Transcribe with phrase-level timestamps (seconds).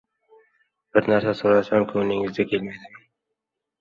[0.95, 3.09] Bir narsa so‘rasam, ko‘nglingizga kelmaydimi?